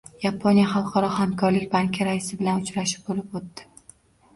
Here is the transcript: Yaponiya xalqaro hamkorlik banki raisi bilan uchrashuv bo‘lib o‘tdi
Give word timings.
Yaponiya 0.21 0.63
xalqaro 0.71 1.11
hamkorlik 1.19 1.69
banki 1.77 2.11
raisi 2.11 2.43
bilan 2.43 2.67
uchrashuv 2.67 3.09
bo‘lib 3.13 3.41
o‘tdi 3.43 3.73